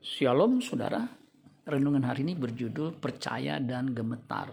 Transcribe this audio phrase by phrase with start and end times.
[0.00, 1.04] Shalom saudara,
[1.68, 4.48] renungan hari ini berjudul Percaya dan Gemetar.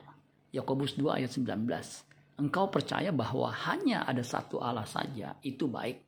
[0.51, 1.63] Yakobus 2 ayat 19.
[2.35, 6.03] Engkau percaya bahwa hanya ada satu Allah saja, itu baik.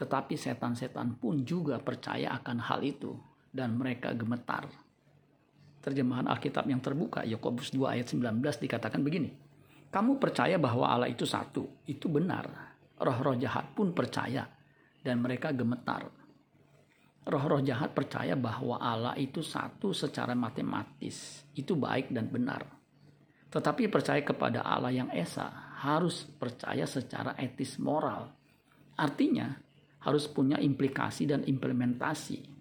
[0.00, 3.12] Tetapi setan-setan pun juga percaya akan hal itu
[3.52, 4.64] dan mereka gemetar.
[5.84, 9.36] Terjemahan Alkitab yang terbuka, Yakobus 2 ayat 19 dikatakan begini.
[9.92, 12.48] Kamu percaya bahwa Allah itu satu, itu benar.
[12.96, 14.48] Roh-roh jahat pun percaya
[15.04, 16.08] dan mereka gemetar
[17.26, 21.42] roh-roh jahat percaya bahwa Allah itu satu secara matematis.
[21.58, 22.62] Itu baik dan benar.
[23.50, 25.50] Tetapi percaya kepada Allah yang esa
[25.82, 28.30] harus percaya secara etis moral.
[28.94, 29.58] Artinya
[30.06, 32.54] harus punya implikasi dan implementasi.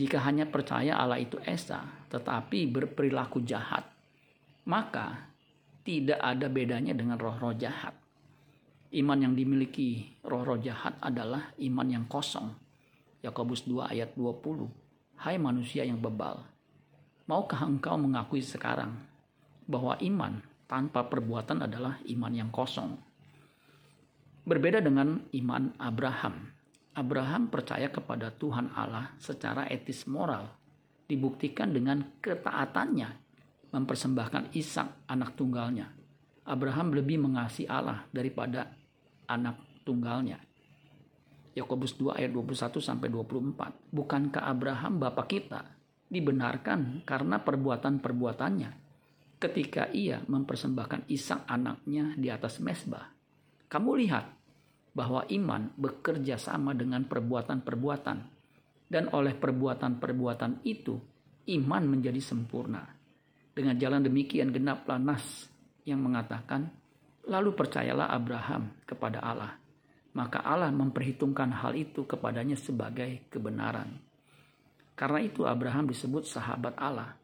[0.00, 3.84] Jika hanya percaya Allah itu esa tetapi berperilaku jahat,
[4.64, 5.28] maka
[5.84, 7.92] tidak ada bedanya dengan roh-roh jahat.
[8.96, 12.69] Iman yang dimiliki roh-roh jahat adalah iman yang kosong
[13.20, 14.64] Yakobus 2 ayat 20.
[15.20, 16.40] Hai manusia yang bebal,
[17.28, 18.96] maukah engkau mengakui sekarang
[19.68, 22.96] bahwa iman tanpa perbuatan adalah iman yang kosong?
[24.48, 26.48] Berbeda dengan iman Abraham.
[26.96, 30.48] Abraham percaya kepada Tuhan Allah secara etis moral,
[31.04, 33.08] dibuktikan dengan ketaatannya
[33.68, 35.92] mempersembahkan Ishak anak tunggalnya.
[36.48, 38.72] Abraham lebih mengasihi Allah daripada
[39.28, 40.49] anak tunggalnya.
[41.60, 43.92] Yakobus 2 ayat 21 sampai 24.
[43.92, 45.60] Bukankah Abraham bapak kita
[46.08, 48.70] dibenarkan karena perbuatan-perbuatannya
[49.36, 53.12] ketika ia mempersembahkan Ishak anaknya di atas mesbah?
[53.68, 54.26] Kamu lihat
[54.96, 58.18] bahwa iman bekerja sama dengan perbuatan-perbuatan
[58.90, 60.96] dan oleh perbuatan-perbuatan itu
[61.60, 62.82] iman menjadi sempurna.
[63.54, 65.46] Dengan jalan demikian genaplah nas
[65.84, 66.72] yang mengatakan,
[67.28, 69.59] lalu percayalah Abraham kepada Allah
[70.14, 73.94] maka Allah memperhitungkan hal itu kepadanya sebagai kebenaran.
[74.98, 77.16] Karena itu Abraham disebut sahabat Allah.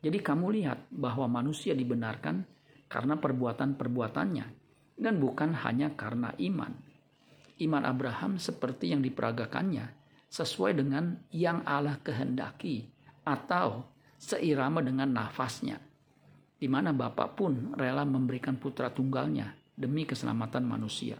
[0.00, 2.44] Jadi kamu lihat bahwa manusia dibenarkan
[2.88, 4.46] karena perbuatan-perbuatannya
[4.98, 6.72] dan bukan hanya karena iman.
[7.62, 9.86] Iman Abraham seperti yang diperagakannya
[10.26, 12.90] sesuai dengan yang Allah kehendaki
[13.22, 13.86] atau
[14.18, 15.78] seirama dengan nafasnya.
[16.58, 21.18] Di mana Bapak pun rela memberikan putra tunggalnya demi keselamatan manusia.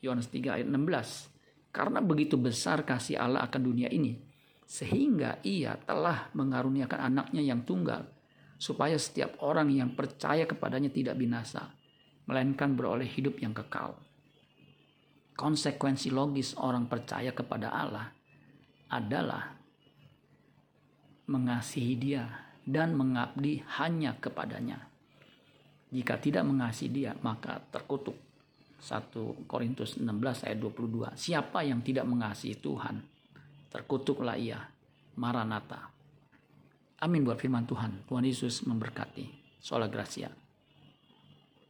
[0.00, 1.70] Yohanes 3 ayat 16.
[1.70, 4.18] Karena begitu besar kasih Allah akan dunia ini,
[4.66, 8.10] sehingga ia telah mengaruniakan anaknya yang tunggal,
[8.58, 11.70] supaya setiap orang yang percaya kepadanya tidak binasa,
[12.26, 13.94] melainkan beroleh hidup yang kekal.
[15.38, 18.10] Konsekuensi logis orang percaya kepada Allah
[18.90, 19.54] adalah
[21.30, 22.26] mengasihi dia
[22.66, 24.90] dan mengabdi hanya kepadanya.
[25.94, 28.29] Jika tidak mengasihi dia, maka terkutuk
[28.80, 31.12] 1 Korintus 16 ayat 22.
[31.14, 33.04] Siapa yang tidak mengasihi Tuhan,
[33.68, 34.58] terkutuklah ia.
[35.20, 35.92] Maranatha.
[37.04, 38.08] Amin buat firman Tuhan.
[38.08, 39.56] Tuhan Yesus memberkati.
[39.60, 40.32] Sola Gracia.